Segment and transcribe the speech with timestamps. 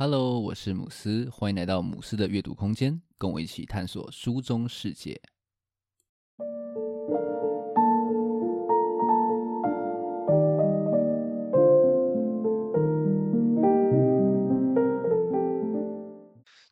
[0.00, 5.20] Hello，我是姆斯，欢迎来到姆斯的阅读空间，跟我一起探索书中世界。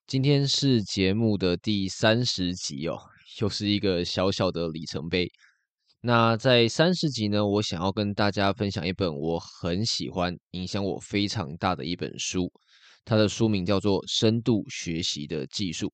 [0.06, 2.96] 今天是节目的第三十集哦，
[3.40, 5.28] 又是一个小小的里程碑。
[6.00, 12.48] 那在三十集呢，我想要跟大家分享一本我很喜欢、影响我非常大的一本书。
[13.06, 15.86] 它的书名叫做《深度学习的技术》。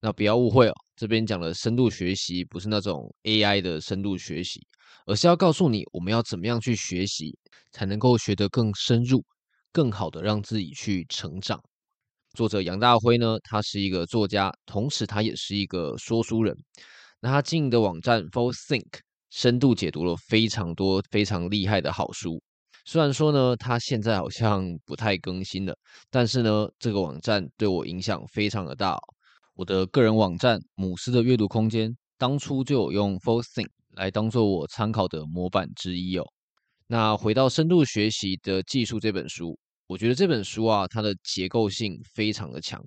[0.00, 4.60] 那不要误会哦，这边讲的深度学习不是那种 AI 的深度学习，
[5.06, 7.36] 而是要告诉你我们要怎么样去学习，
[7.72, 9.24] 才能够学得更深入、
[9.72, 11.62] 更好的让自己去成长。
[12.34, 16.56] 作者杨大辉呢，他是一个作家，同时他也是一个说书人。
[17.20, 18.86] 那他经营的网站 Forththink
[19.30, 22.42] 深度解读了非常多非常厉害的好书。
[22.84, 25.76] 虽然说呢，它现在好像不太更新了，
[26.10, 29.00] 但是呢，这个网站对我影响非常的大哦。
[29.54, 36.24] 我的个人网站母狮的阅读空间，当初就有用 Forththink 来当做我参考的模板之一哦。
[36.86, 42.82] 那回到深度学习的技术这本书，我觉得这本书啊，它的结构性非常的强。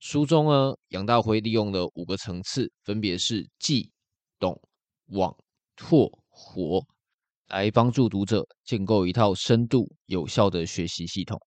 [0.00, 3.90] 书中呢，杨大辉利用了五个层次，分别是记、
[4.38, 4.60] 懂、
[5.08, 5.34] 网、
[5.74, 6.84] 拓、活。
[7.52, 11.38] 来帮助读者建构一套深度有效的学习系统。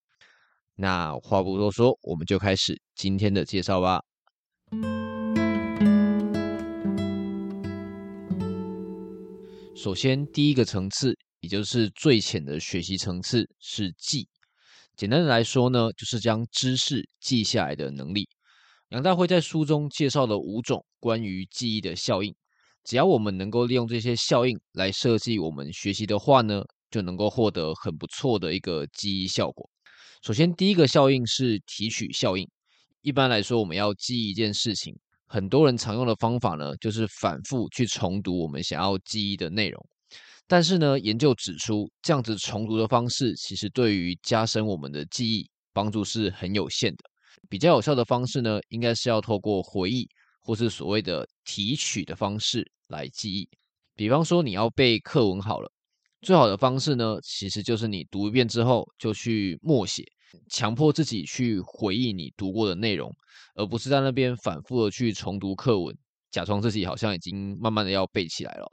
[0.75, 4.03] 那话不多说，我们就开始今天的介绍吧。
[9.75, 14.27] 首先，第一个层次，也就是最浅的学习层次是记。
[14.95, 18.29] 简单的来说呢，就是将知识记下来的能力。
[18.89, 22.35] 杨大辉在书中介绍了五种关于记忆的效应。
[22.85, 29.67] 只要我们能够利用这些效应来设计我们学习的话呢，就能够获得很不错的一个记忆效果。
[30.21, 32.47] 首先，第一个效应是提取效应。
[33.01, 39.83] 一般来说，我们要记一件事情，很多人常用的方法呢，就是反复去重读我们想要记忆的内容。
[40.47, 47.03] 但是呢，研究指出，这样子重读的方式，其实对于加深我们的记忆帮助是很有限的。
[47.49, 50.07] 比较有效的方式呢，应该是要透过回忆。
[50.47, 53.47] 或是所谓的提取的方式来记忆，
[53.95, 55.71] 比方说你要背课文好了，
[56.21, 60.03] 最好的方式呢，其实就是你读一遍之后就去默写，
[60.49, 63.09] 强迫自己去回忆你读过的内容，
[63.53, 65.95] 而不是在那边反复的去重读课文，
[66.31, 68.67] 假装自己好像已经慢慢的要背起来了。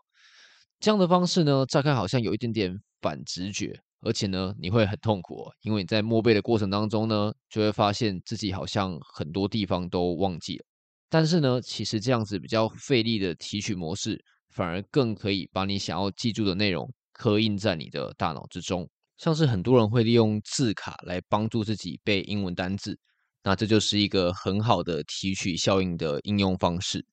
[0.80, 10.64] 这样的方式呢，乍看好像有一点点反直觉，而且呢，你会很痛苦哦，因为你在默背的过程当中呢，就会发现自己好像很多地方都忘记了。
[11.12, 14.18] 但是呢，其实这样子比较费力的提取模式，
[14.48, 18.88] 反而更可以把你想要记住的内容刻印在你的大脑之中。
[19.18, 22.98] 像是很多人会利用字卡来帮助自己背英文单字，
[23.44, 27.04] 那这就是一个很好的提取效应的应用方式。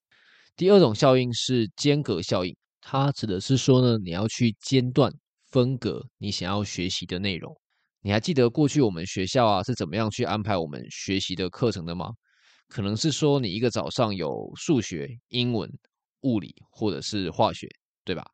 [0.56, 5.12] 第二种效应是间隔效应，它指的是说呢，你要去间断
[5.50, 7.54] 分隔你想要学习的内容。
[8.00, 12.06] 你还记得过去我们学校啊是怎么样去安排我们学习的课程的吗？
[12.70, 15.68] 可能是说你一个早上有数学、英文、
[16.22, 17.68] 物理或者是化学，
[18.04, 18.24] 对吧？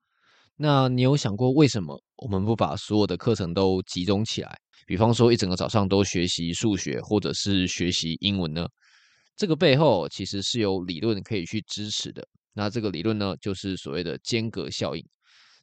[0.56, 4.56] 那你有想过为什么我们不把所有的课程都集中起来？
[4.86, 8.68] 比方说一整个早上都学习数学或者是学习英文呢？
[9.36, 12.26] 这个背后其实是有理论可以去支持的。
[12.52, 15.04] 那这个理论呢，就是所谓的间隔效应。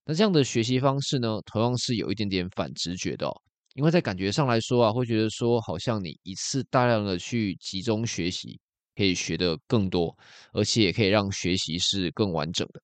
[0.06, 3.34] 那这样的学习方式呢，同样是有一点点反直觉的哦。
[3.74, 8.60] 因为在感觉上来说啊，会觉得说好像你一次大量的去集中学习，
[8.96, 10.16] 可以学得更多，
[10.54, 12.82] 而且也可以让学习是更完整的。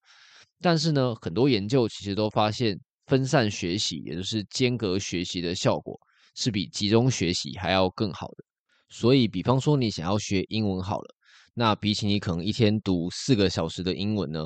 [0.62, 6.00] 但是呢，很多研究其实都发现，分散学习，也就是间隔学习的效果，
[6.36, 8.44] 是比集中学习还要更好的。
[8.90, 11.16] 所以，比方说你想要学英文好了，
[11.54, 14.46] 那比起你可能一天读四个小时的英文呢，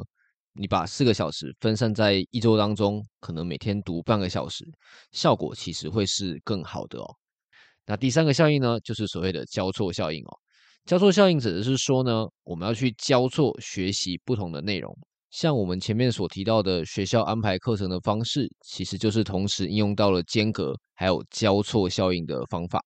[0.54, 4.66] 你把四个小时分散在一周当中，可能每天读半个小时，
[5.12, 7.16] 效果其实会是更好的哦。
[7.86, 10.40] 那第三个效应呢，就是所谓的交错效应哦。
[10.86, 14.94] 交错效应指的是说呢，我们要去交错学习不同的内容。
[15.32, 22.84] 像我们前面所提到的学校安排课程的方式，其实就是同时应用到了间隔还有交错效应的方法。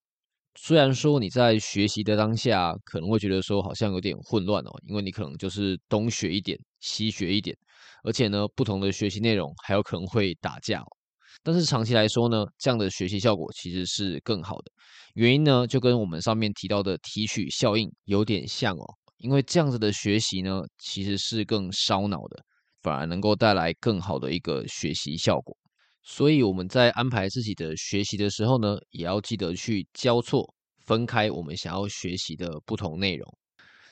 [0.59, 7.57] 虽然说你在学习的当下可能会觉得说好像有点混乱哦，因为你可能就是东学一点，西学一点，
[8.03, 10.96] 而且呢，不同的学习内容还有可能会打架哦。
[11.43, 14.71] 但是长期来说呢，这样的学习效果其实是更好的。
[15.13, 18.85] 原因呢，就跟我们上面提到的提取效应有点像哦，
[19.17, 22.43] 因为这样子的学习呢，其实是更烧脑的，
[22.81, 25.55] 反而能够带来更好的一个学习效果。
[26.03, 30.53] 所以我们在安排自己的学习的时候呢，也要记得去交错
[30.85, 33.37] 分开我们想要学习的不同内容。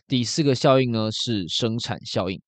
[0.07, 2.41] 第四个效应呢，是生产效应。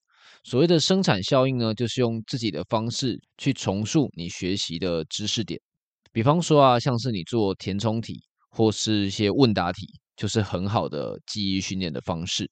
[0.49, 5.59] 所谓的生产效应呢，就是用自己的方式去重塑你学习的知识点。
[6.13, 9.85] 比方说啊，像是你做填充题或是一些问答题，
[10.15, 12.49] 就是很好的记忆训练的方式。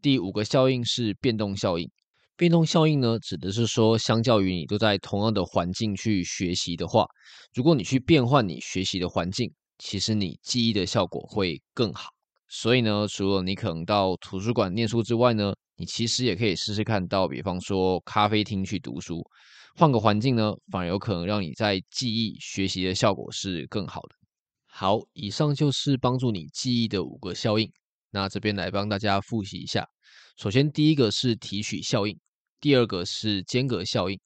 [0.00, 1.90] 第五个效应是变动效应。
[2.36, 7.04] 变动效应呢，指的是说，相较于你都在同样的环境去学习的话，
[7.52, 12.10] 如果你去变换你学习的环境，其实你记忆的效果会更好。
[12.48, 19.24] 所以呢，除了你可能到图书馆念书之外呢，你其实也可以试试看到，比方说咖啡厅去读书，
[19.76, 24.16] 换个环境呢，反而有可能让你在记忆学习的效果是更好的。
[24.66, 27.70] 好，以上就是帮助你记忆的五个效应。
[28.10, 29.86] 那这边来帮大家复习一下。
[30.36, 32.18] 首先，第一个是提取效应。
[32.60, 34.18] 第二个是间隔效应，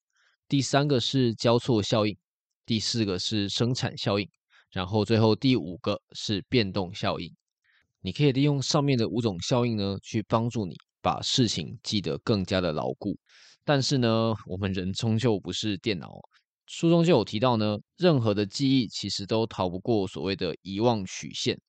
[0.48, 2.16] 第三个是交错效应，
[2.64, 4.26] 第四个是生产效应，
[4.70, 7.30] 然后最后第五个是变动效应。
[8.00, 13.18] 你可以利用上面的五种效应呢，去帮助你把事情记得更加的牢固。
[13.64, 16.18] 但是呢，我们人终究不是电脑。
[16.66, 21.60] 书中就有提到呢，任何的记忆其实都逃不过所谓的遗忘曲线。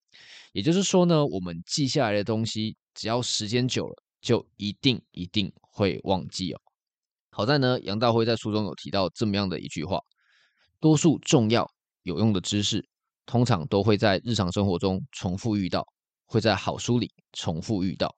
[0.53, 6.61] 也就是说呢，我们记下来的东西，只要时间久了，就一定一定会忘记哦。
[7.31, 9.99] 好在呢，杨大辉在书中有提到这么样的一句话：
[10.79, 11.69] 多数重要
[12.03, 12.87] 有用的知识，
[13.25, 15.83] 通常都会在日常生活中重复遇到，
[16.25, 18.15] 会在好书里重复遇到。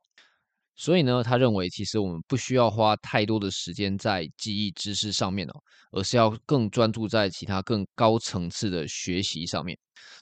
[0.78, 5.54] 所以呢，他认为其实我们不需要花太多的时间在记忆知识上面哦，
[5.92, 9.78] 而是要更专注在其他更高层次的学习上面。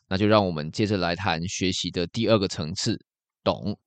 [0.07, 2.99] 那就让我们接着来谈学习的第二个层次——
[3.43, 3.77] 懂。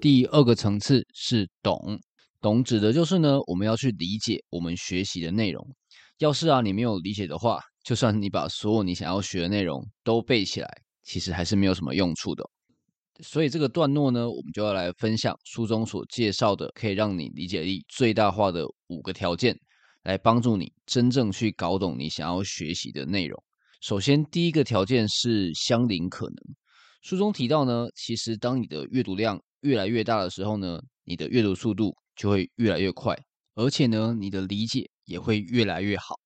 [0.00, 1.98] 第二个层次是懂，
[2.40, 5.66] 懂指的就是呢，我们要去理解我们学习的内容。
[6.18, 10.68] 要是啊，你没有理解的话，就算你把所有你想要学的内容都背起来，
[11.04, 12.44] 其实还是没有什么用处的。
[13.22, 19.56] 所以这个段落呢，我们就要来分享书中所介绍的可以让你理解力最大化的五个条件，
[20.02, 23.40] 来帮助你真正去搞懂你想要学习的内容。
[23.80, 26.36] 首先，第一个条件是相邻可能。
[27.02, 33.16] 书中提到呢，其实当你的阅读量越来越大的时候呢，你的阅读速度就会越来越快，
[33.54, 36.16] 而且呢，你的理解也会越来越好。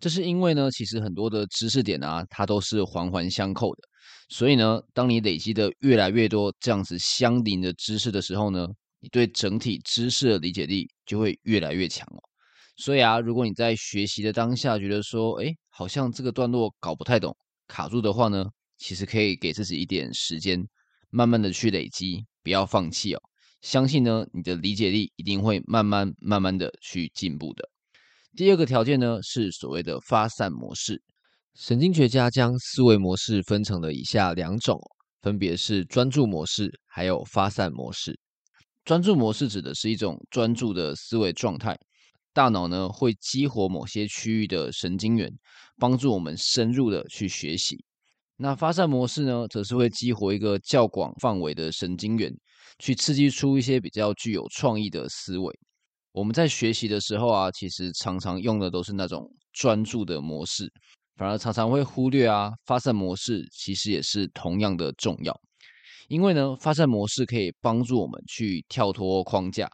[0.00, 3.82] 这是因为呢，其实很多的知识点啊，它都是环环相扣的。
[4.28, 8.66] 所以呢，当你累积的越来越多这样子相邻的知识的时候呢，
[9.00, 12.20] 你对整体知识的理解力就会越来越强哦。
[12.76, 17.36] 所以啊，如果你在学习的当下觉得说，哎，好像这个段落搞不太懂，
[17.66, 18.44] 卡住的话呢，
[18.76, 20.64] 其实可以给自己一点时间，
[21.10, 22.24] 慢慢的去累积。
[22.40, 23.20] 不要放弃哦！
[23.60, 27.68] 相信呢，你的理解力一定会慢慢慢慢的去进步的。
[28.36, 31.02] 第二个条件呢，是所谓的发散模式。
[31.54, 34.80] 神经学家将思维模式分成了以下两种，
[35.22, 38.16] 分别是专注模式还有发散模式。
[38.84, 41.76] 专注模式指的是一种专注的思维状态，
[42.32, 45.28] 大脑呢会激活某些区域的神经元，
[45.76, 47.76] 帮助我们深入的去学习。
[48.36, 52.32] 那发散模式呢，则是会激活一个较广范围的神经元，
[52.78, 55.58] 去刺激出一些比较具有创意的思维。
[56.12, 60.72] 我们在学习的时候啊，其实常常用的都是那种专注的模式，
[61.16, 65.38] 反而常常会忽略啊，发散模式其实也是同样的重要。
[66.08, 69.68] 因为呢，发散模式可以帮助我们去跳脱框架，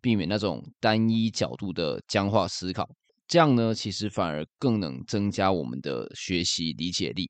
[0.00, 2.88] 避免那种单一角度的僵化思考。
[3.26, 7.28] 这样呢，其实反而更能增加我们的学习理解力。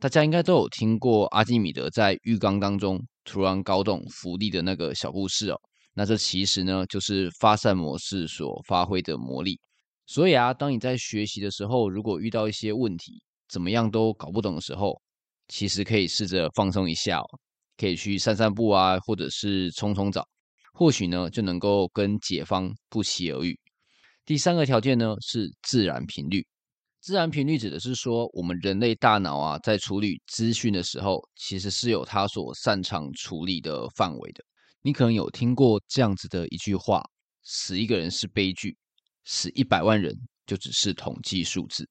[0.00, 5.58] 大家应该都有听过阿基米德在浴缸当中突然搞懂浮力的那个小故事哦。
[5.94, 9.58] 那这其实呢，就是发散模式所发挥的魔力。
[10.06, 15.00] 所以啊，当你在学习的时候，如果遇到一些问题，怎么样都搞不懂的时候，
[15.48, 17.26] 其实可以试着放松一下哦，
[17.76, 20.26] 可以去散散步啊，或者是冲冲澡，
[20.72, 23.58] 或许呢就能够跟解方不期而遇。
[24.26, 26.44] 第三个条件呢是自然频率。
[27.00, 34.42] 自然频率指的是说，我们人类大脑啊，在处理资讯的时候，其实是有它所擅长处理的范围的。
[34.86, 37.02] 你可能有听过这样子的一句话
[37.42, 38.76] ：“死一个人是悲剧，
[39.24, 40.14] 死一百万人
[40.46, 41.88] 就只是统计数字。”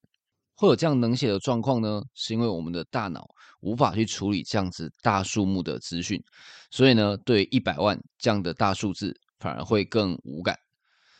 [0.53, 3.25] 会有这样冷血的状况呢，是因为我们的大脑
[3.61, 6.23] 无法去处理这样子大数目的资讯，
[6.69, 10.55] 所以呢，对一百万这样的大数字反而会更无感。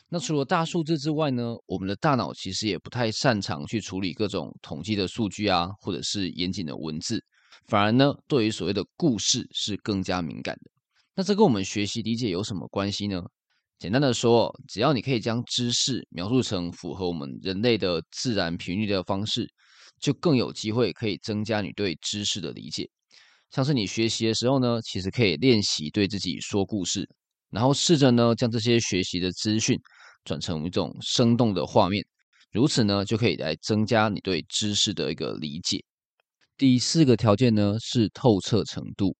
[0.10, 7.26] 那除了大数字之外呢，我们的大脑其实也不太擅长去处理各种统计的数据啊，或者是严谨的文字，
[7.66, 10.70] 反而呢，对于所谓的故事是更加敏感的。
[11.16, 13.22] 那这跟我们学习理解有什么关系呢？
[13.78, 19.48] 简单的说，只要你可以将知识描述成符合我们人类的自然频率的方式，
[20.00, 22.90] 就更有机会可以增加你对知识的理解。
[23.52, 27.08] 像是你学习的时候呢，其实可以练习对自己说故事，
[27.52, 29.80] 然后试着呢将这些学习的资讯
[30.24, 32.04] 转成一种生动的画面，
[32.52, 35.84] 如此呢就可以来增加你对知识的一个理解。
[36.58, 39.16] 第四个条件呢是透彻程度。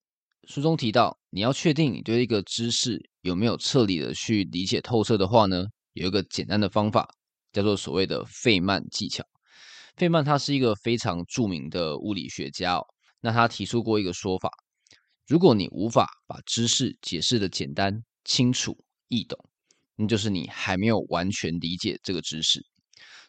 [0.46, 7.08] 书中提到，你要确定你对一个知识有没有彻底的去理解透彻的话呢，有一个简单的方法，
[7.52, 9.24] 叫做所谓的费曼技巧。
[9.96, 12.86] 费曼他是一个非常著名的物理学家哦，
[13.20, 14.50] 那他提出过一个说法：
[15.26, 18.76] 如果你无法把知识解释得简单、清楚、
[19.08, 19.38] 易懂，
[19.96, 22.64] 那就是你还没有完全理解这个知识。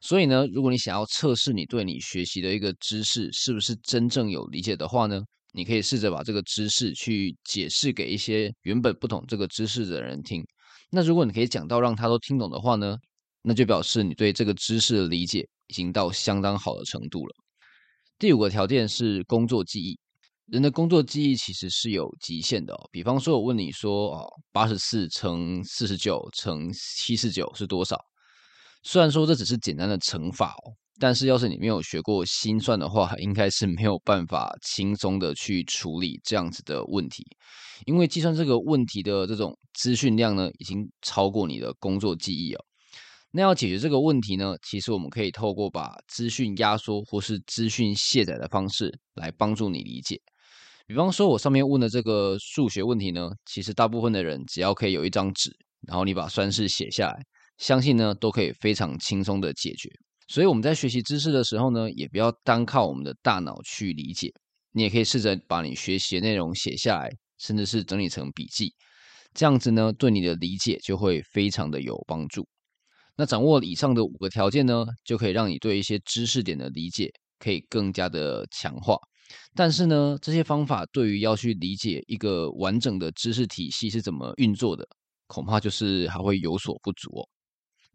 [0.01, 5.21] 所以呢，如果你想要测试你对你学习的一个知识是不是真正有理解的话呢，
[5.55, 10.45] 你可以试着把这个知识去解释给一些原本不懂这个知识的人听。
[10.91, 12.97] 那如果你可以讲到让他都听懂的话呢，
[13.41, 17.33] 那就表示你对这个知识的理解已经到相当好的程度了。
[18.19, 19.97] 第五个条件是工作记忆。
[20.47, 22.75] 人的工作记忆其实是有极限的。
[22.91, 27.99] 比方说，我问你说，哦，八十四乘四十九乘七十九是多少？
[28.83, 30.75] 虽然说这只是简单的乘法哦。
[30.97, 37.21] 但是，要是你没有学过心算的话，应该是没有办法轻松的去处理这样子的问题，
[37.85, 42.65] 因为计算这个问题的这种资讯量呢，已经超过你的工作记忆哦。
[43.31, 50.17] 那要解决这个问题呢，其实我们可以透过把资讯压缩或是资讯卸载的方式来帮助你理解。
[50.87, 55.51] 比方说，我上面问的这个数学问题呢，其实大部分的人只要可以有一张纸，
[55.85, 57.19] 然后你把算式写下来，
[57.57, 59.89] 相信呢都可以非常轻松的解决。
[60.27, 64.31] 所以我们在学习知识的时候呢，也不要单靠我们的大脑去理解，
[64.71, 68.73] 你也可以试着把你学习的内容写下来，甚至是整理成笔记，
[69.33, 72.47] 这样子呢，对你的理解就会非常的有帮助。
[73.15, 78.97] 那掌握以上的五个条件呢，就可以让你对一些知识点的理解可以更加的强化。
[79.55, 84.85] 但是呢，这些方法对于要去理解一个完整的知识体系是怎么运作的，
[85.27, 87.27] 恐怕就是还会有所不足哦。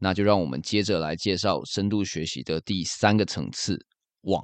[0.03, 3.79] 那就让我们接着来介绍深度学习的第三个层次——
[4.23, 4.43] 网。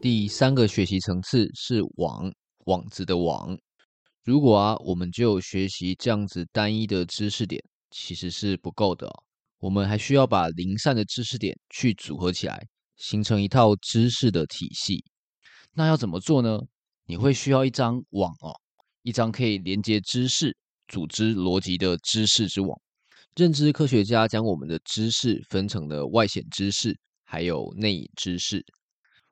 [0.00, 2.32] 第三个学习层次是网，
[2.64, 3.54] 网子的网。
[4.24, 9.22] 如果啊，我们就学习这样子单一的知识点，其实是不够的哦。
[9.58, 12.66] 我们还需要把零散的知识点去组合起来，
[12.96, 15.04] 形成一套知识的体系。
[15.74, 16.58] 那要怎么做呢？
[17.04, 18.61] 你会需要一张网哦。
[19.02, 20.56] 一张可以连接知识、
[20.88, 22.78] 组织逻辑的知识之网。
[23.34, 26.94] 认知科学家将我们的知识分成了外显知识，
[27.24, 28.64] 还有内隐知识。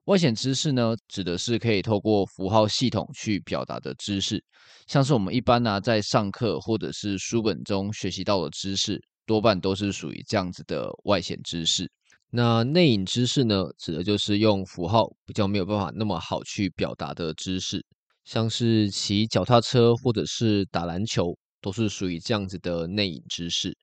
[0.06, 4.42] 外显知识呢，指的是可以透过符号系统去表达的知识，
[4.86, 11.88] 像是我们一般呢、啊、在上课或者是书本中学习到的知识，多半都是属于这样子的外显知识。
[12.30, 17.84] 那内隐知识呢，指的就是用符号比较没有办法那么好去表达的知识。
[18.32, 23.76] 像是骑脚踏车或者是打篮球，都是属于这样子的内隐知识。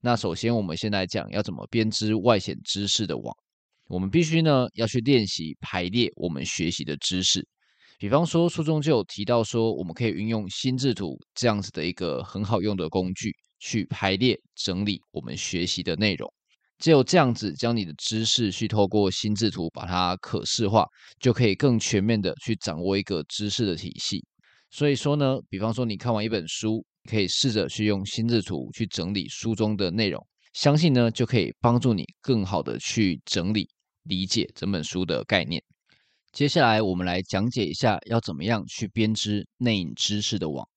[0.00, 3.36] 那首先，我们先来讲要怎么编织外显知识的网。
[3.88, 7.46] 我们必须呢要去练习排列我们学习的知识。
[7.98, 16.33] 比方说，书中就有提到说，我们可以运用心智图这样子的一个很好用的工具，去排列整理我们学习的内容。
[16.78, 20.86] 只有这样子，将你的知识去透过心智图把它可视化，
[21.20, 24.24] 就可以更全面的去掌握一个知识的体系。
[24.70, 33.68] 所以说呢，比方说你看完一本书，可以试着去用心智图去整理书中的内容，相信呢就可以帮助你更好的去整理
[34.02, 35.62] 理解整本书的概念。
[36.32, 40.68] 接下来我们来讲解一下要怎么样去编织内隐知识的网。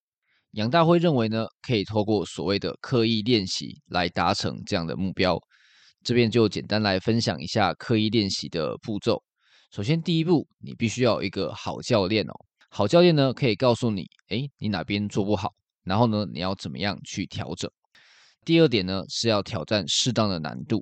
[0.52, 5.42] 杨大辉认为呢，可以透过所谓的刻意练习来达成这样的目标。
[6.08, 9.22] 这边就简单来分享一下刻意练习的步骤。
[9.72, 12.32] 首先，第一步，你必须要有一个好教练哦。
[12.70, 17.70] 好教练呢，可以告诉你，诶，你哪边做不好，然后呢，你要怎么样去调整。
[18.46, 20.82] 第二点呢，是要挑战适当的难度。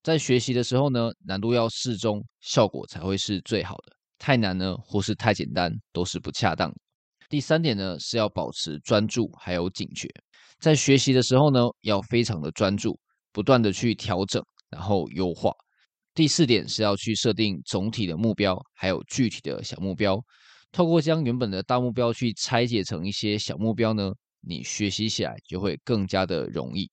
[0.00, 3.92] 在学习的时候呢，难度要适中，效果才会是最好的。
[4.16, 6.76] 太难呢，或是太简单，都是不恰当的。
[7.28, 10.08] 第三点呢，是要保持专注还有警觉。
[10.60, 12.96] 在学习的时候呢，要非常的专注。
[13.34, 15.52] 不断的去调整，然后优化。
[16.14, 20.18] 第四点是要去设定总体的目标，还有具体的小目标。
[20.72, 26.90] 透过将原本的大目标去拆解成一些小目标呢，你学习起来就会更加的容易。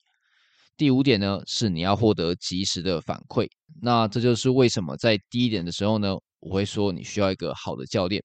[0.77, 3.47] 第五点呢，是你要获得及时的反馈。
[3.81, 8.23] 那这就是为什么在第一点的时候呢，我会说你需要一个好的教练，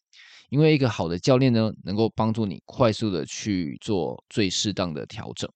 [0.51, 5.51] 因为一个好的教练呢，能够帮助你快速的去做最适当的调整。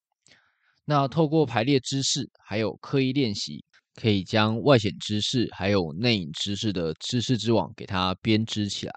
[0.85, 3.65] 那透过排列姿势，还有刻意练习，
[4.01, 8.95] 可以将外显知识还有内隐知识的知识之网给它编织起来。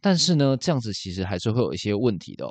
[0.00, 2.46] 但是呢，这样子其实还是会有一些问题的。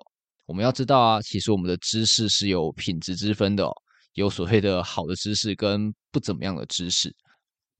[0.47, 3.69] 我们要知道啊，其实我们的知识是有品质之分的，
[4.13, 7.13] 有所谓的好的知识跟不怎么样的知识。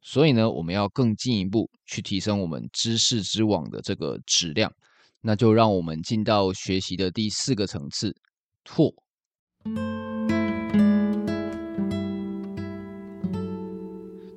[0.01, 4.71] 所以呢，我们要更进一步去提升我们知识之网的这个质量。
[5.19, 8.15] 那就让我们进到学习的第四个层次，
[8.63, 8.93] 拓。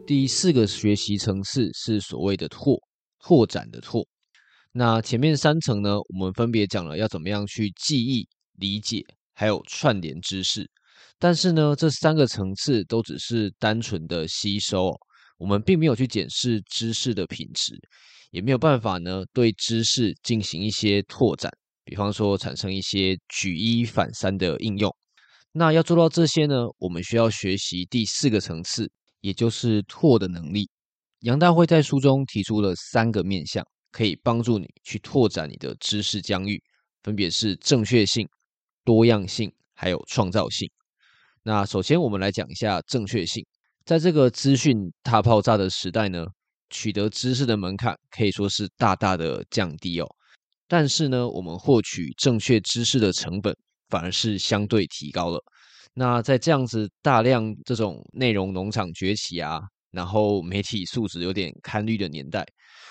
[0.09, 2.81] 第四个学习层次是所谓的拓，
[3.19, 4.09] 拓展的拓。
[4.73, 10.67] 那前面三层呢，我们分别讲了要怎么样去记忆、理解，还有串联知识。
[11.19, 14.99] 但是呢，这三个层次都只是单纯的吸收，
[15.37, 17.79] 我们并没有去检视知识的品质，
[18.31, 21.53] 也没有办法呢对知识进行一些拓展，
[21.85, 24.91] 比方说产生一些举一反三的应用。
[25.53, 28.91] 那要做到这些呢，我们需要学习第四个层次。
[29.21, 30.69] 也就是拓的能力，
[31.21, 36.63] 杨大辉在书中提出了三个面向，可以帮助你去拓展你的知识疆域，
[37.03, 38.29] 分别是正确性、
[38.85, 40.71] 多样性，还有创造性。
[41.43, 43.45] 那首先我们来讲一下正确性，
[43.85, 46.27] 在这个资讯大爆炸的时代呢，
[46.71, 50.07] 取得知识的门槛可以说是大大的降低哦。
[50.67, 53.57] 但是呢，我们获取正确知识的成本
[53.89, 55.43] 反而是相对提高了。
[55.99, 62.47] 那在这样子大量这种内容农场崛起啊，然后媒体素质有点堪虑的年代，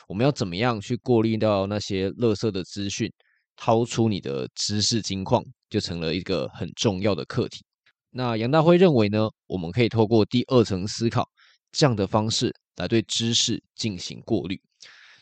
[0.09, 3.09] 我们要怎么样去过滤掉那些垃圾的资讯，
[3.55, 7.63] 掏出你的知识金矿，就成了一个很重要的课题。
[8.11, 11.25] 那杨大辉认为呢，我们可以透过第二层思考
[11.71, 14.59] 这样的方式来对知识进行过滤。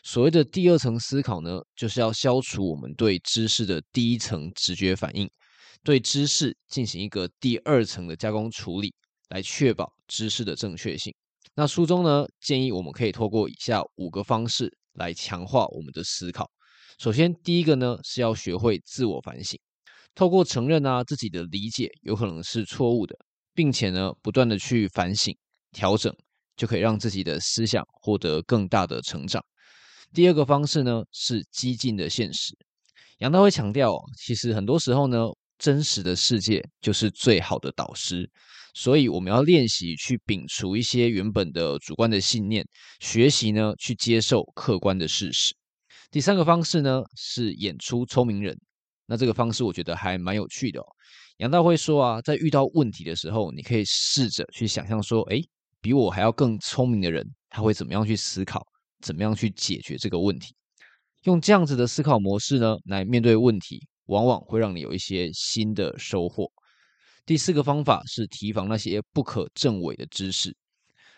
[0.02, 5.30] 所谓的第二层思考呢，就是要消除我们对知识的第一层直觉反应。
[5.86, 8.92] 对知识进行一个第二层的加工处理，
[9.28, 11.14] 来确保知识的正确性。
[11.54, 16.50] 那书中呢，建议我们可以透过以下五个方式来强化我们的思考。
[16.98, 19.56] 首先，第一个呢是要学会自我反省，
[20.12, 23.16] 透过承认啊自己的理解有可能是错误的，
[23.54, 25.32] 并且呢不断的去反省
[25.70, 26.12] 调整，
[26.56, 29.40] 就可以让自己的思想获得更大的成长。
[30.12, 32.58] 第二个方式呢是激进的现实。
[33.18, 35.28] 杨大辉强调，其实很多时候呢。
[35.58, 38.30] 真实的世界就是最好的导师，
[38.74, 42.66] 所以我们要练习去摒除一些原本的主观的信念，
[43.00, 45.54] 学习呢去接受客观的事实。
[46.10, 48.58] 第三个方式呢是演出聪明人，
[49.06, 50.86] 那这个方式我觉得还蛮有趣的哦。
[51.38, 55.42] 杨大辉说啊，在遇到问题的时候，你可以试着去想象说，诶，
[55.80, 58.66] 比我还要更聪明的人，他会怎么样去思考，
[59.02, 60.54] 怎么样去解决这个问题？
[61.24, 63.86] 用这样子的思考模式呢来面对问题。
[64.06, 66.50] 往往会让你有一些新的收获。
[67.24, 70.56] 第四个方法是提防那些不可证伪的知识。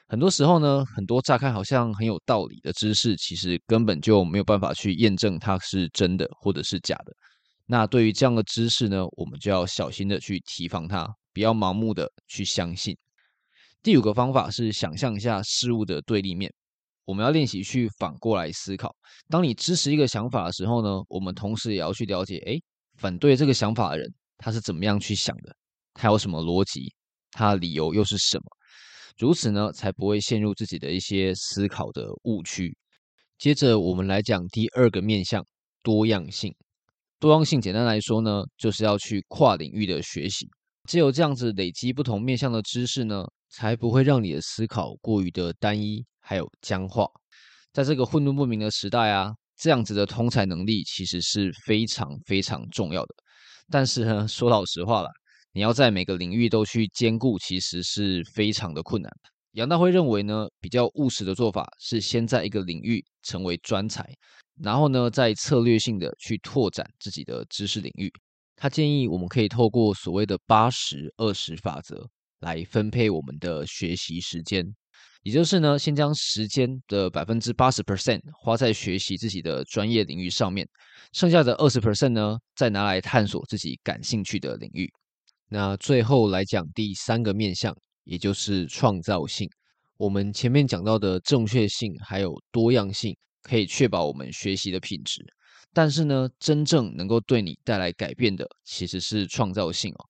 [0.06, 7.12] 很多时候呢，很多乍看好像很有道理的知识，其实根本就没有办法去验证它是真的或者是假的。
[7.66, 12.96] 那对于这样的知识呢，我们就要小心的去提防它，不要盲目的去相信。
[13.82, 16.50] 第五个方法是想象一下事物的对立面。
[17.04, 18.94] 我们要练习去反过来思考。
[19.28, 22.62] 当你支持一个想法的时候呢，我们同时也要去了解，诶。
[22.98, 25.56] 反对这个想法的人，他是怎么样去想的？
[25.94, 26.92] 他有什么逻辑？
[27.30, 28.44] 他的理由又是什么？
[29.16, 32.76] 如此呢，才不会陷入自己的一些思考的误区。
[33.38, 35.44] 接着，我们来讲第二个面向：
[35.82, 36.54] 多样性。
[37.20, 40.48] 多样性简单来说呢，就是要去跨领域的学习。
[40.88, 47.06] 只有这样子累积不同面向的知识呢，才不会让你的思考过于的单一，还有僵化。
[47.72, 49.34] 在这个混沌不明的时代啊。
[49.58, 53.14] 这样子的通才能力其实是非常非常重要的，
[53.68, 55.10] 但是呢，说老实话啦，
[55.52, 59.10] 你要在每个领域都去兼顾，其实是非常的困难。
[59.52, 64.08] 杨大辉认为呢，比较务实的做法是先在一个领域成为专才，
[64.62, 68.12] 然后呢，再策略性的去拓展自己的知识领域。
[68.54, 72.08] 他建议我们可以透过所谓的八十二十法则
[72.40, 74.64] 来分配我们的学习时间。
[75.22, 80.66] 也就是呢，先将时间的百分之八十 percent 花在学习自己的专业领域上面，
[81.12, 84.88] 剩下的二十 percent 呢，再拿来探索自己感兴趣的领域。
[85.48, 89.48] 那最后来讲第三个面向，也就是创造性。
[89.96, 95.20] 我们前面讲到的正确性还有多样性，可以确保我们学习的品质。
[95.74, 100.06] 但是呢，真正能够对你带来改变的，其实是创造性哦。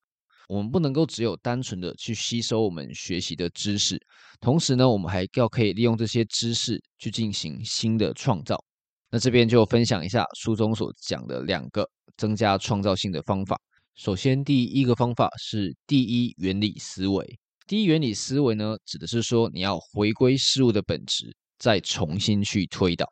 [0.49, 4.01] 我们不能够只有单纯的去吸收我们学习的知识，
[4.41, 8.59] 同时呢，我们还要可以利用这些知识去进行新的创造。
[9.11, 13.61] 那这边就分享一下书中所讲的两个增加创造性的方法。
[13.95, 17.39] 首先，第一个方法是第一原理思维。
[17.67, 23.07] 第一原理思维呢，指的是说你要回归事物的本质，再重新去推导。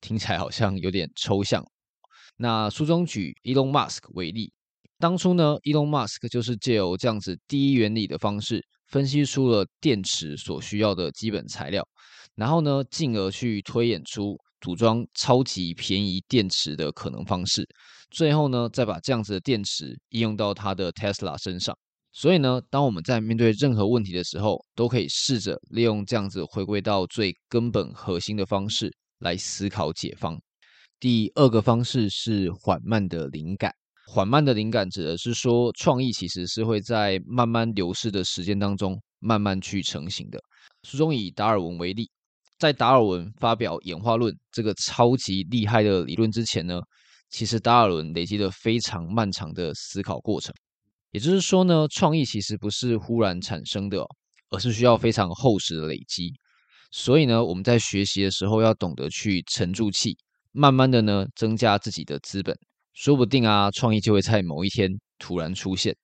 [0.00, 1.64] 听起来好像有点抽象。
[2.36, 4.52] 那书中举 Elon Musk 为例，
[4.98, 11.86] 当初呢，Elon Musk 就是借由这样子第一原理的方式，分析出了电池所需要的基本材料，
[12.34, 17.68] 然后呢，进而去推演出组装超级便宜电池的可能方式，
[18.10, 21.76] 最后呢，再把这样子的电池应用到他的 Tesla 身上。
[22.12, 30.40] 所以呢，当我们在面对任何问题的时候，都可以试着利用这样子回归到最根本核心的方式来思考解方。
[30.98, 33.70] 第二个方式是缓慢的灵感。
[34.08, 40.40] 缓慢的灵感指的是说，创意其实是会在慢慢流逝的时间当中慢慢去成型的。
[40.84, 42.08] 书中以达尔文为例，
[42.58, 46.80] 在达尔文发表演化论这个超级厉害的理论之前呢，
[47.30, 50.54] 其实达尔文累积了非常漫长的思考过程。
[51.10, 54.06] 也就是说呢，创意其实不是忽然产生的，
[54.50, 56.32] 而是需要非常厚实的累积。
[56.92, 60.16] 所以呢，我们在学习的时候要懂得去沉住气，
[60.52, 62.56] 慢慢的呢增加自己的资本，
[62.96, 65.94] 说不定啊，创意就会在某一天突然出现。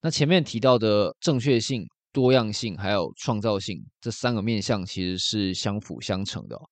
[0.00, 6.62] 那前面提到的正确性、多样性还有创造性这三个面向其实是相辅相成的哦。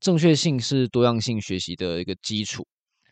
[0.00, 2.66] 正确性是多样性学习的一个基础。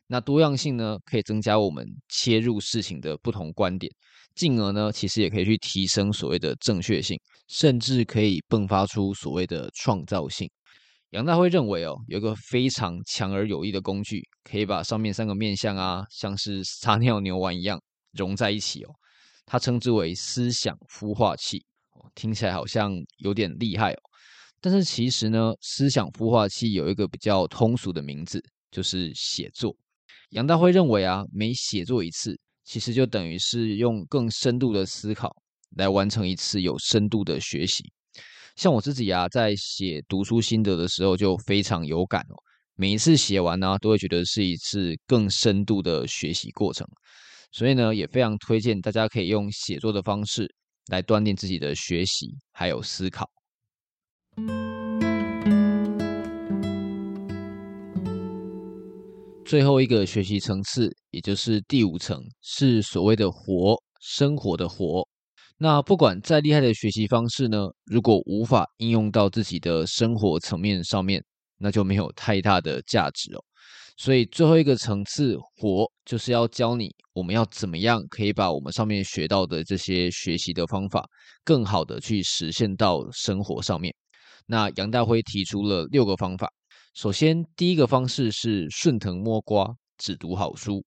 [0.06, 3.92] 那多样性呢，可以增加我们切入事情的不同观点，
[4.34, 10.50] 进而呢，其实也可以去提升所谓的正确性，甚至可以迸发出所谓的创造性。
[11.12, 17.78] 杨大辉认为哦，有一个非常强而有力的工具，可以把上面三个面向啊，像是撒尿牛丸一样
[18.12, 18.90] 融在一起哦。
[19.44, 21.62] 他称之为思想孵化器，
[22.14, 23.98] 听起来好像有点厉害哦。
[24.58, 29.76] 但是其实呢，思想孵化器有一个比较通俗的名字，就是写作。
[30.30, 35.30] 杨大辉认为啊，每写作一次，其实就等于是用更深度的思考
[35.76, 37.84] 来完成一次有深度的学习。
[38.56, 42.34] 像我自己啊，在写读书心得的时候就非常有感哦。
[42.74, 46.86] 每一次写完呢，都会觉得是一次更深度的学习过程。
[47.50, 50.48] 所以呢，也非常推荐大家可以用写作的方式
[50.90, 53.28] 来锻炼自己的学习还有思考。
[59.44, 65.06] 最后一个学习层次，也就是第五层，是所谓的“活”，生活的“活”。
[65.62, 71.22] 那不管再厉害的学习方式呢，如果无法应用到自己的生活层面上面，
[71.56, 73.44] 那就没有太大的价值哦。
[73.96, 81.08] 所以最后一个层次“活”，就是要教你我们要怎么样可以把我们上面学到的这些学习的方法，
[81.44, 83.94] 更好的去实现到生活上面。
[84.46, 86.50] 那杨大辉提出了六个方法。
[86.94, 90.84] 首先，第一个方式是顺藤摸瓜，只读好书。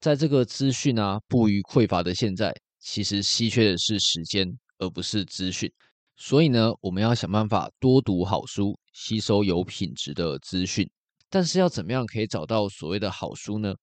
[0.00, 2.54] 在这个资讯啊不于匮乏的现在，
[2.86, 5.70] 其实稀缺的是时间，而不是资讯。
[6.16, 10.88] 所以呢，我们要想办法多读好书，吸收有品质的资讯。
[11.28, 13.74] 但是要怎么样可以找到所谓的好书呢？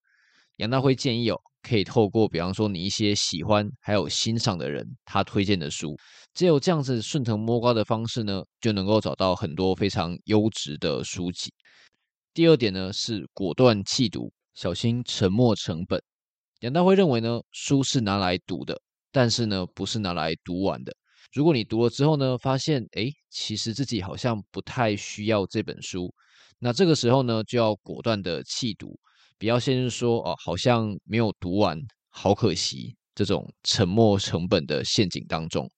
[0.56, 1.38] 杨大辉建议、哦。
[1.66, 5.96] 可以透过，比方说你一些喜欢还有欣赏的人，他推荐的书，
[6.34, 11.50] 只有这样子顺藤摸瓜的方式呢，就能够找到很多非常优质的书籍。
[12.34, 16.02] 第二点呢是果断弃读，小心沉没成本。
[16.60, 18.78] 杨大辉认为呢，书是拿来读的，
[19.14, 20.92] 但是呢不是拿来读完的。
[21.32, 26.12] 如果你读了之后呢，发现诶，其实自己好像不太需要这本书，
[26.58, 28.98] 那这个时候呢就要果断的弃读。
[29.38, 31.78] 不要先说哦，好像没有读完，
[32.10, 32.96] 好可惜。
[33.14, 35.70] 这种沉没成本的陷阱当中，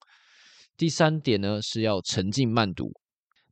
[0.74, 2.90] 第三点呢是要沉浸慢读。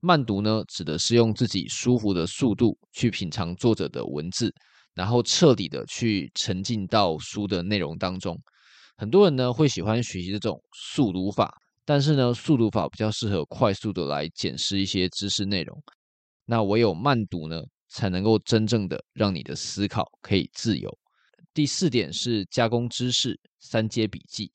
[0.00, 4.50] 慢读呢指的是用自己舒服的速度去品尝作者的文字，
[4.94, 8.38] 然后彻底的去沉浸到书的内容当中。
[8.96, 11.52] 很多人呢会喜欢学习这种速读法，
[11.84, 15.82] 但是呢速读法比较适合快速的来检视一些知识内容。
[16.44, 20.98] 那唯有慢读呢，才能够真正的让你的思考可以自由。
[21.52, 24.50] 第四点是加工知识，三阶笔记。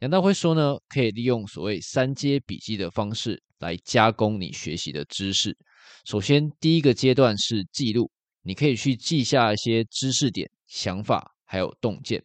[0.00, 5.56] 杨大辉说呢，可以利用所谓三阶笔记的方式来加工你学习的知识。
[6.04, 8.10] 首先，第一个阶段是记录，
[8.42, 12.22] 你可以去记下一些知识点、想法还有洞见。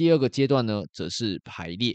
[0.00, 1.94] 第二个阶段呢，则是排列。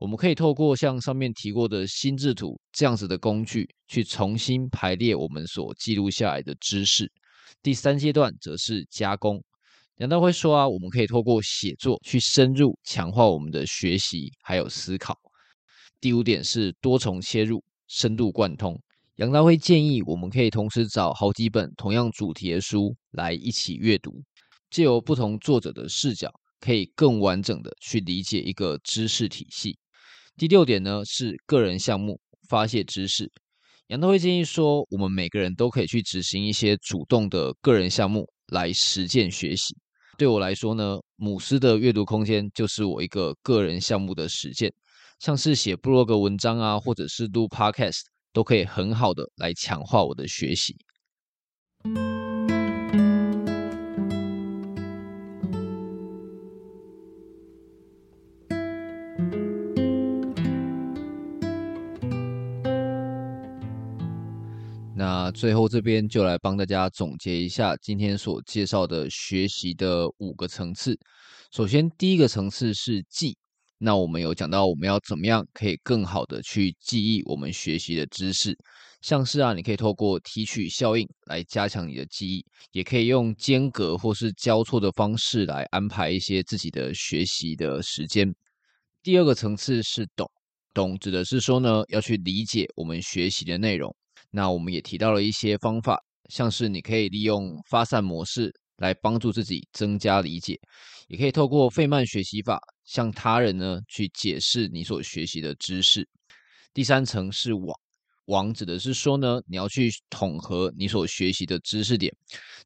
[0.00, 7.08] 我们可以透过像上面提过的心智图这样子的工具，去重新排列我们所记录下来的知识。
[7.62, 9.40] 第三阶段则是加工。
[9.98, 15.16] 杨大辉说啊，我们可以透过写作去深入强化我们的学习还有思考。
[16.00, 18.76] 第五点是多重切入，深度贯通。
[19.14, 24.24] 杨大辉建议我们可以同时找好几本同样主题的书来一起阅读，
[24.70, 26.28] 借由不同作者的视角，
[26.60, 29.78] 可以更完整的去理解一个知识体系。
[30.36, 33.30] 第六点呢，是个人项目发泄知识。
[33.88, 39.76] 杨大会建议说，我们每个人都可以去执行一些主动的个人项目来实践学习。
[40.16, 44.72] 对我来说呢，姆斯的阅读空间就是我一个个人项目的实践，
[45.20, 48.00] 像是写部落格文章啊，或者是录 Podcast，
[48.32, 50.76] 都可以很好的来强化我的学习。
[65.24, 70.98] 那最后这边就来帮大家总结一下今天所介绍的学习的五个层次。
[71.50, 73.34] 首先，第一个层次是记。
[73.78, 78.54] 那我们有讲到我们要怎么样可以更好的去记忆我们学习的知识，
[79.00, 88.30] 像是啊，你可以透过提取效应来加强你的记忆，也可以用间隔或是交错的方式来安排一些自己的学习的时间。
[89.02, 90.30] 第二个层次是懂，
[90.74, 93.96] 懂指的是说呢，要去理解我们学习的内容。
[94.36, 95.96] 那我们也提到了一些方法，
[96.28, 100.58] 像是你可以利用发散模式来帮助自己增加理解，
[101.06, 106.04] 也可以透过费曼学习法向他人呢去解释你所学习的知识。
[106.72, 107.78] 第三层是网，
[108.24, 112.12] 网指的是说呢，你要去统合你所学习的知识点，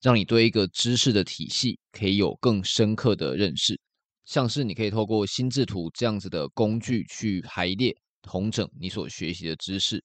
[0.01, 3.79] 让你对一个知识的体系可以有更深刻的认识。
[4.25, 10.03] 像是你可以透过心智图这样子的工具去排列、统整你所学习的知识。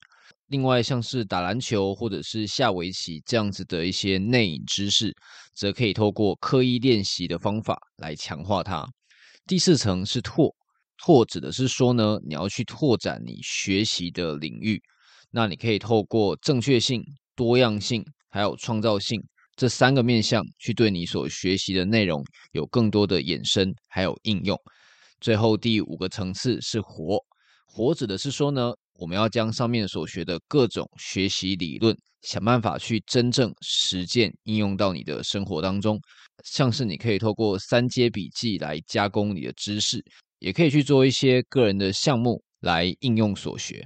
[0.54, 5.12] 另外，像是打篮球或者是下围棋这样子的一些内隐知识，
[5.56, 8.88] 则可以透过刻意练习的方法来强化它。
[9.48, 10.56] 第四层是拓，
[11.00, 14.80] 拓指的是说呢，你要去拓展你学习的领域。
[15.32, 17.04] 那你可以透过正确性、
[17.36, 19.20] 多样性还有创造性
[19.56, 24.56] 这三个面向，去对你所学习的内容有更多的延伸还有应用。
[25.20, 27.18] 最后第五个层次是活，
[27.66, 28.72] 活指的是说呢。
[29.00, 36.00] 我们要将上面所学的各种学习理论，想办法去真正实践应用到你的生活当中。
[36.44, 40.04] 像是你可以透过三阶笔记来加工你的知识，
[40.40, 43.86] 也可以去做一些个人的项目来应用所学。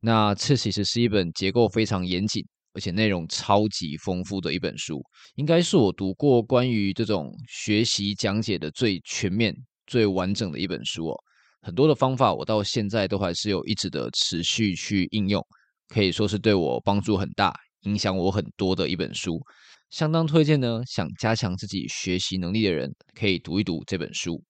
[0.00, 5.02] 那这其实是一本结构非常严谨，而且内容超级丰富的一本书，
[5.34, 9.54] 应该是我读过关于这种学习讲解的最全面、
[9.86, 11.20] 最完整的一本书哦。
[11.66, 15.44] 很多的方法，我到现在都还是有一直的持续去应用，
[15.88, 19.40] 可以说是对我帮助很大、影响我很多的一本书，
[19.90, 20.80] 相当推荐呢。
[20.86, 24.40] 想加强自己学习能力的人，可以读一读这本书。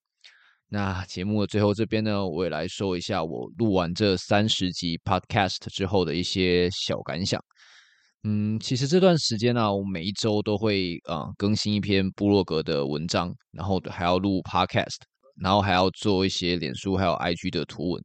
[0.68, 7.42] 那节目的最后这边呢，我也来说一下我录完这三十集 Podcast 之后的一些小感想。
[8.24, 14.96] 嗯，其实这段时间呢、我每一周都会啊、更新一篇部落格的文章，然后还要录 Podcast。
[15.40, 18.02] 然后还要做一些脸书还有 IG 的图文。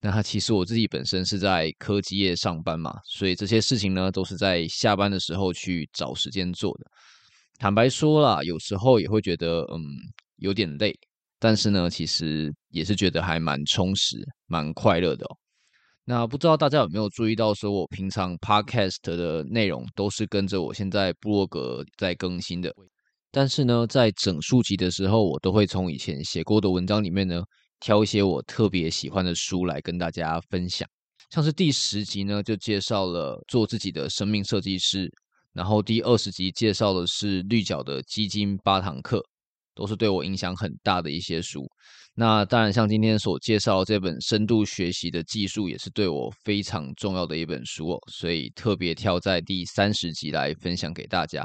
[0.00, 6.84] 那他其实我自己本身是在科技业上班嘛，所以这些事情呢都是在下班的时候去找时间做的。
[7.58, 9.80] 坦白说啦，有时候也会觉得嗯
[10.38, 10.92] 有点累，
[11.38, 15.36] 但是呢，其实也是觉得还蛮充实、蛮快乐的哦。
[16.04, 22.74] 那不知道大家有没有注意到，说我平常 Podcast 的内容都是跟着我现在部落格在更新的。
[23.34, 27.42] 但是呢，在整书集的时候，我都会从以前写过的文章里面呢，
[27.80, 30.86] 挑一些我特别喜欢的书来跟大家分享。
[31.30, 35.10] 像是第十集呢，就介绍了做自己的生命设计师，
[35.54, 39.24] 然后第二十集介绍的是绿角的基金八堂课，
[39.74, 41.66] 都是对我影响很大的一些书。
[42.14, 51.42] 那当然，像今天所介绍这本深度学习的技术，也是对我非常重要的一本书哦，所以特别挑在第三十集来分享给大家。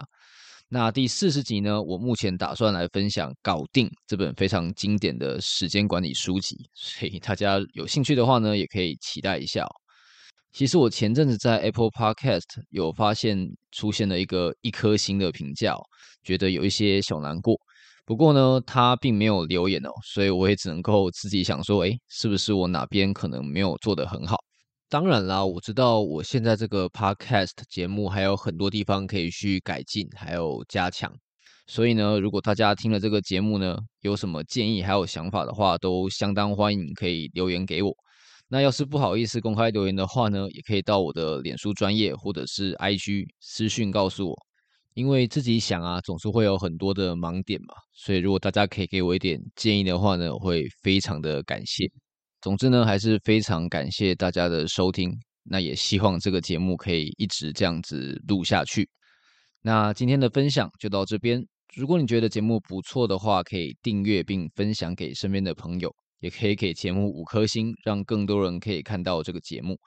[0.70, 9.72] 那第四十集呢，我目前打算来分享《搞定》这本非常经典的时间管理书籍，所以大家有兴趣的话呢，也可以期待一下哦。
[10.52, 13.38] 其实我前阵子在 Apple Podcast 有发现
[13.72, 15.80] 出现了一个一颗星的评价哦，
[16.26, 17.56] 觉得有一些小难过。
[18.06, 24.36] 不过呢，他并没有留言哦，所以我也只能够自己想说，诶，是不是我哪边可能没有做得很好？
[24.90, 31.14] 当然啦，我知道我现在这个 podcast 节目还有很多地方可以去改进，还有加强。
[31.66, 37.94] 所以呢，如果大家听了这个节目呢，有什么建议还有想法的话，都相当欢迎可以留言给我。
[38.48, 44.38] 那要是不好意思公开留言的话呢，也可以到我的脸书专业或者是 IG 私讯告诉我。
[44.94, 51.92] 因为自己想啊，总是会有很多的盲点嘛，所以如果大家可以给我一点建议的话呢，我会非常的感谢。
[52.48, 55.12] 总之呢，还是非常感谢大家的收听。
[55.44, 58.88] 那也希望这个节目可以一直这样子录下去。
[59.62, 61.46] 那今天的分享就到这边。
[61.76, 69.78] 如果你觉得节目不错的话，可以订阅并分享给身边的朋友，也可以给节目五颗星，让更多人可以看到这个节目。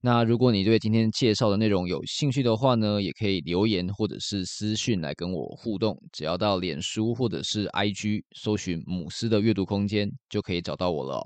[0.00, 5.96] 那如果你对今天介绍的内容有兴趣的话呢，也可以留言或者是私讯来跟我互动。
[6.12, 11.24] 只要到脸书或者是 IG 搜寻“母狮的阅读空间”，就可以找到我了。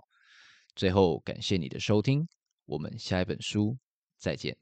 [0.74, 2.26] 最后，感谢你的收听，
[2.64, 3.76] 我们下一本书
[4.18, 4.61] 再见。